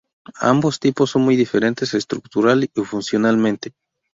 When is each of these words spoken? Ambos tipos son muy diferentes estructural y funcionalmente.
Ambos 0.39 0.79
tipos 0.79 1.11
son 1.11 1.21
muy 1.21 1.35
diferentes 1.35 1.93
estructural 1.93 2.63
y 2.63 2.81
funcionalmente. 2.83 3.73